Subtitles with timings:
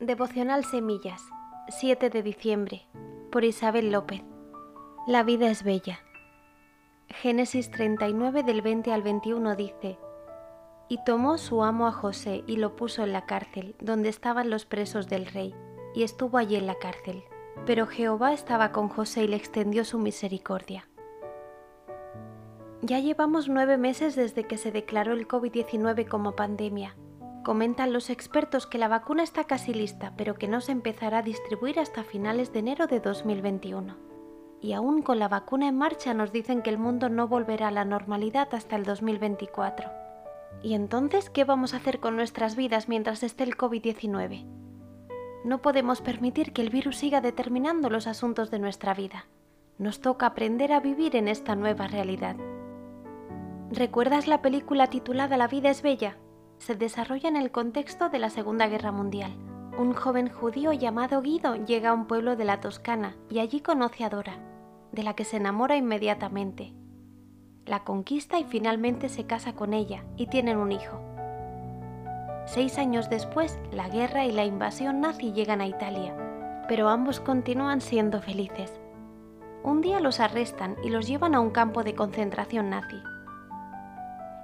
[0.00, 1.20] Devocional Semillas,
[1.68, 2.86] 7 de diciembre,
[3.30, 4.22] por Isabel López.
[5.06, 6.00] La vida es bella.
[7.08, 9.98] Génesis 39 del 20 al 21 dice,
[10.88, 14.64] Y tomó su amo a José y lo puso en la cárcel, donde estaban los
[14.64, 15.54] presos del rey,
[15.94, 17.22] y estuvo allí en la cárcel.
[17.66, 20.88] Pero Jehová estaba con José y le extendió su misericordia.
[22.80, 26.96] Ya llevamos nueve meses desde que se declaró el COVID-19 como pandemia
[27.42, 31.22] Comentan los expertos que la vacuna está casi lista, pero que no se empezará a
[31.22, 33.96] distribuir hasta finales de enero de 2021.
[34.60, 37.70] Y aún con la vacuna en marcha nos dicen que el mundo no volverá a
[37.70, 39.90] la normalidad hasta el 2024.
[40.62, 44.44] ¿Y entonces qué vamos a hacer con nuestras vidas mientras esté el COVID-19?
[45.42, 49.24] No podemos permitir que el virus siga determinando los asuntos de nuestra vida.
[49.78, 52.36] Nos toca aprender a vivir en esta nueva realidad.
[53.70, 56.18] ¿Recuerdas la película titulada La vida es bella?
[56.60, 59.32] Se desarrolla en el contexto de la Segunda Guerra Mundial.
[59.78, 64.04] Un joven judío llamado Guido llega a un pueblo de la Toscana y allí conoce
[64.04, 64.36] a Dora,
[64.92, 66.74] de la que se enamora inmediatamente.
[67.64, 71.00] La conquista y finalmente se casa con ella y tienen un hijo.
[72.44, 76.14] Seis años después, la guerra y la invasión nazi llegan a Italia,
[76.68, 78.78] pero ambos continúan siendo felices.
[79.62, 83.00] Un día los arrestan y los llevan a un campo de concentración nazi.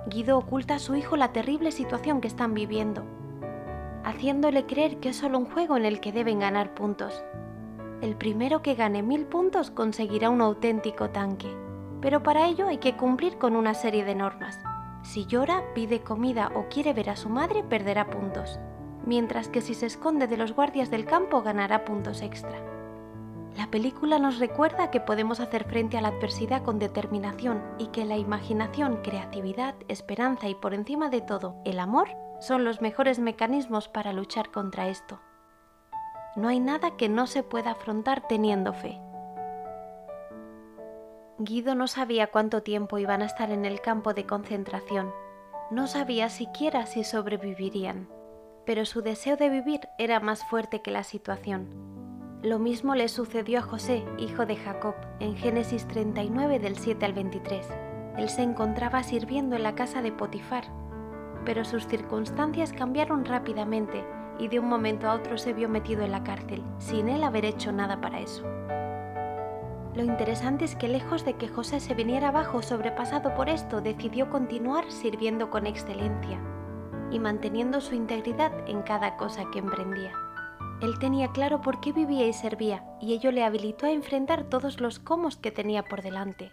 [0.09, 3.03] Guido oculta a su hijo la terrible situación que están viviendo,
[4.05, 7.25] haciéndole creer que es solo un juego en el que deben ganar puntos.
[8.01, 11.49] El primero que gane mil puntos conseguirá un auténtico tanque,
[12.01, 14.61] pero para ello hay que cumplir con una serie de normas.
[15.03, 18.61] Si llora, pide comida o quiere ver a su madre, perderá puntos,
[19.05, 22.76] mientras que si se esconde de los guardias del campo ganará puntos extra.
[23.57, 28.05] La película nos recuerda que podemos hacer frente a la adversidad con determinación y que
[28.05, 33.89] la imaginación, creatividad, esperanza y por encima de todo el amor son los mejores mecanismos
[33.89, 35.21] para luchar contra esto.
[36.37, 39.01] No hay nada que no se pueda afrontar teniendo fe.
[41.39, 45.11] Guido no sabía cuánto tiempo iban a estar en el campo de concentración.
[45.71, 48.07] No sabía siquiera si sobrevivirían,
[48.67, 51.96] pero su deseo de vivir era más fuerte que la situación
[52.43, 57.13] lo mismo le sucedió a José, hijo de Jacob, en Génesis 39 del 7 al
[57.13, 57.67] 23.
[58.19, 60.65] Él se encontraba sirviendo en la casa de Potifar,
[61.45, 64.05] pero sus circunstancias cambiaron rápidamente
[64.39, 67.47] y de un momento a otro se vio metido en la cárcel, sin él haber
[67.47, 68.45] hecho nada para eso.
[69.95, 74.29] Lo interesante es que lejos de que José se viniera abajo sobrepasado por esto, decidió
[74.29, 76.39] continuar sirviendo con excelencia
[77.11, 80.13] y manteniendo su integridad en cada cosa que emprendía.
[80.81, 84.81] Él tenía claro por qué vivía y servía, y ello le habilitó a enfrentar todos
[84.81, 86.53] los comos que tenía por delante.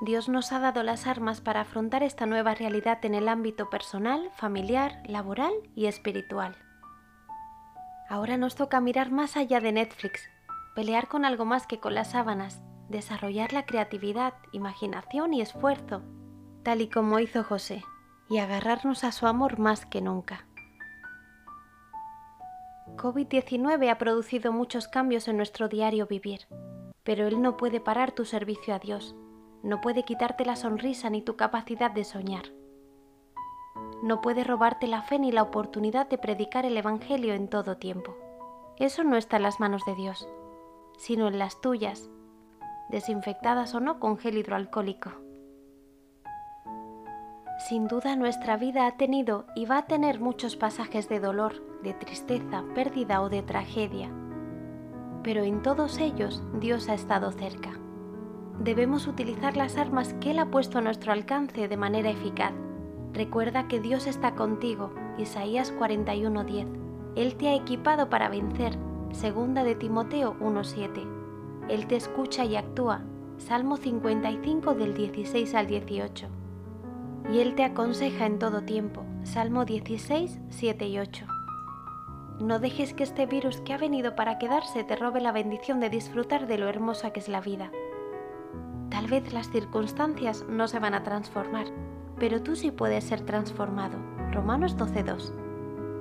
[0.00, 4.30] Dios nos ha dado las armas para afrontar esta nueva realidad en el ámbito personal,
[4.34, 6.56] familiar, laboral y espiritual.
[8.08, 10.28] Ahora nos toca mirar más allá de Netflix,
[10.74, 16.02] pelear con algo más que con las sábanas, desarrollar la creatividad, imaginación y esfuerzo,
[16.64, 17.84] tal y como hizo José,
[18.28, 20.46] y agarrarnos a su amor más que nunca.
[22.96, 26.46] COVID-19 ha producido muchos cambios en nuestro diario vivir,
[27.04, 29.14] pero Él no puede parar tu servicio a Dios,
[29.62, 32.44] no puede quitarte la sonrisa ni tu capacidad de soñar.
[34.02, 38.16] No puede robarte la fe ni la oportunidad de predicar el Evangelio en todo tiempo.
[38.78, 40.26] Eso no está en las manos de Dios,
[40.96, 42.08] sino en las tuyas,
[42.88, 45.29] desinfectadas o no con gel hidroalcohólico.
[47.70, 51.94] Sin duda nuestra vida ha tenido y va a tener muchos pasajes de dolor, de
[51.94, 54.10] tristeza, pérdida o de tragedia.
[55.22, 57.78] Pero en todos ellos Dios ha estado cerca.
[58.58, 62.54] Debemos utilizar las armas que Él ha puesto a nuestro alcance de manera eficaz.
[63.12, 66.66] Recuerda que Dios está contigo, Isaías 41:10.
[67.14, 68.76] Él te ha equipado para vencer,
[69.12, 71.06] segunda de Timoteo 1:7.
[71.68, 73.04] Él te escucha y actúa,
[73.38, 76.39] Salmo 55 del 16 al 18
[77.28, 79.04] y Él te aconseja en todo tiempo.
[79.24, 81.26] Salmo 16, 7 y 8.
[82.40, 85.90] No dejes que este virus que ha venido para quedarse te robe la bendición de
[85.90, 87.70] disfrutar de lo hermosa que es la vida.
[88.88, 91.66] Tal vez las circunstancias no se van a transformar,
[92.18, 93.98] pero tú sí puedes ser transformado.
[94.32, 95.34] Romanos 2.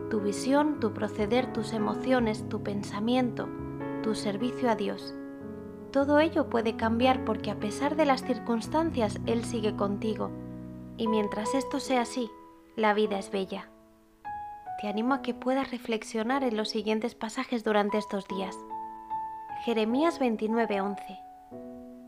[0.09, 3.47] Tu visión, tu proceder, tus emociones, tu pensamiento,
[4.01, 5.13] tu servicio a Dios.
[5.91, 10.31] Todo ello puede cambiar porque a pesar de las circunstancias Él sigue contigo
[10.99, 12.29] y mientras esto sea así,
[12.75, 13.71] la vida es bella.
[14.79, 18.55] Te animo a que puedas reflexionar en los siguientes pasajes durante estos días.
[19.65, 21.19] Jeremías 29:11.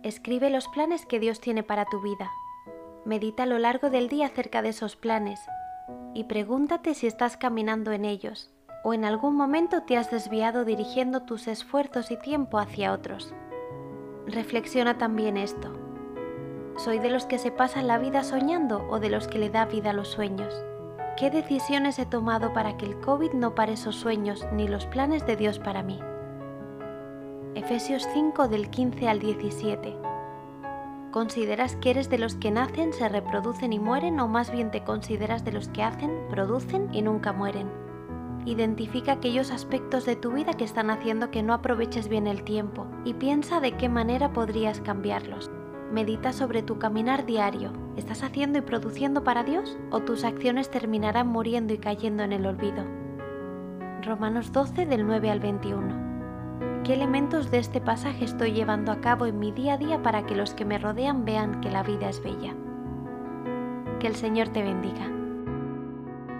[0.04, 2.30] Escribe los planes que Dios tiene para tu vida.
[3.06, 5.40] Medita a lo largo del día acerca de esos planes
[6.14, 8.54] y pregúntate si estás caminando en ellos
[8.84, 13.34] ¿O en algún momento te has desviado dirigiendo tus esfuerzos y tiempo hacia otros?
[14.26, 15.72] Reflexiona también esto.
[16.84, 19.66] ¿Soy de los que se pasan la vida soñando o de los que le da
[19.66, 20.52] vida a los sueños?
[21.16, 25.28] ¿Qué decisiones he tomado para que el COVID no pare esos sueños ni los planes
[25.28, 26.00] de Dios para mí?
[27.54, 29.96] Efesios 5 del 15 al 17.
[31.12, 34.84] ¿Consideras que eres de los que nacen, se reproducen y mueren o más bien te
[34.84, 37.70] consideras de los que hacen, producen y nunca mueren?
[38.48, 42.88] Identifica aquellos aspectos de tu vida que están haciendo que no aproveches bien el tiempo
[43.06, 45.52] y piensa de qué manera podrías cambiarlos.
[45.92, 47.74] Medita sobre tu caminar diario.
[47.98, 52.46] ¿Estás haciendo y produciendo para Dios o tus acciones terminarán muriendo y cayendo en el
[52.46, 52.86] olvido?
[54.02, 56.82] Romanos 12 del 9 al 21.
[56.86, 60.26] ¿Qué elementos de este pasaje estoy llevando a cabo en mi día a día para
[60.26, 62.56] que los que me rodean vean que la vida es bella?
[64.00, 65.21] Que el Señor te bendiga.